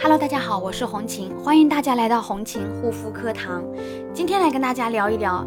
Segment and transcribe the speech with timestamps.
[0.00, 3.64] Hello，大家好，我是红琴，欢迎大家来到红琴护肤课堂。
[4.14, 5.44] 今天来跟大家聊一聊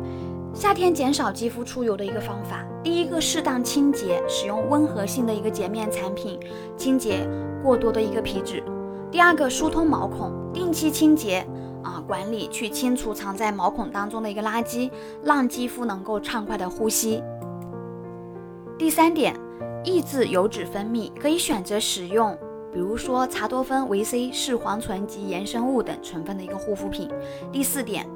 [0.53, 2.61] 夏天减少肌肤出油的一个方法。
[2.83, 6.37] 第一个，适当清洁，使用温和性的一个洁面产品，
[6.75, 7.25] 清洁
[7.63, 8.61] 过多的一个皮脂。
[9.09, 11.47] 第二个，疏通毛孔，定期清洁
[11.81, 14.91] 啊，管理去清除藏在毛孔当中的一个垃圾，
[15.23, 17.23] 让肌肤能够畅快的呼吸。
[18.77, 19.33] 第三点，
[19.85, 22.37] 抑制油脂分泌，可以选择使用。
[22.73, 27.09] 比如说茶多酚、维 C、视黄醇及衍生物等成分的一个护肤品。
[27.51, 28.07] 第四点，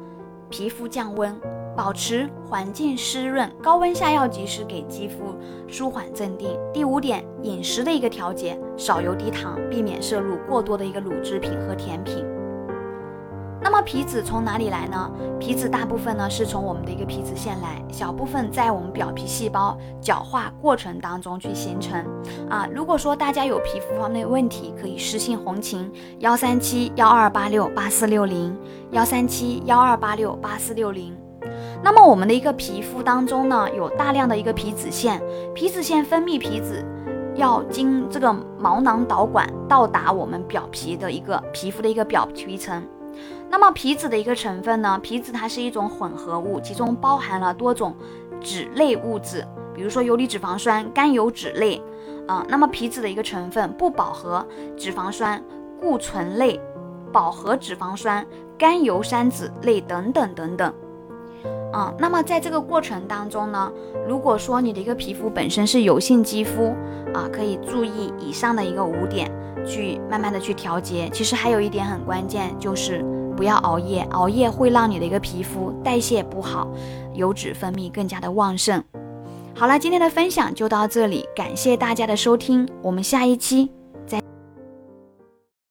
[0.50, 1.36] 皮肤降温，
[1.76, 5.36] 保持环境湿润，高温下要及时给肌肤
[5.68, 6.58] 舒缓镇定。
[6.74, 12.26] 第五点，饮食的一个调节，少油低糖，避免摄入过多的一个乳制品和甜品。
[13.66, 15.12] 那么皮脂从哪里来呢？
[15.40, 22.00] 皮脂大部分呢是从我们的一个皮脂腺来，小部分在我们表皮细胞角化过程当中去形成。
[22.48, 28.56] 啊，如果说大家有皮肤方面问题，可以私信红琴幺三七幺二八六八四六零
[28.92, 31.18] 幺三七幺二八六八四六零。
[31.84, 35.20] 那么我们的一个皮肤当中呢，有大量的一个皮脂腺，
[35.56, 36.86] 皮脂腺分泌皮脂
[37.34, 42.80] 要经这个毛囊导管到达我们表皮的一个皮肤的一个表皮层。
[43.56, 45.00] 那么皮脂的一个成分呢？
[45.02, 47.96] 皮脂它是一种混合物，其中包含了多种
[48.42, 51.82] 脂类物质，比如说游离脂肪酸、甘油脂类，
[52.28, 54.46] 啊，那么皮脂的一个成分不饱和
[54.76, 55.42] 脂肪酸、
[55.80, 56.60] 固醇类、
[57.14, 60.74] 饱和脂肪酸、甘油三酯类等等等等，
[61.72, 63.72] 啊，那么在这个过程当中呢，
[64.06, 66.76] 如果说你的一个皮肤本身是油性肌肤，
[67.14, 69.32] 啊，可以注意以上的一个五点。
[69.68, 73.04] 去慢慢的去调节，其实还有一点很关键，就是
[73.36, 76.68] 不要熬夜，熬夜会让你的一个皮肤代谢不好，
[77.14, 78.84] 油脂分泌更加的旺盛。
[79.54, 83.70] 好了，今天的分享就到这里，感谢大家的收听，我们下一期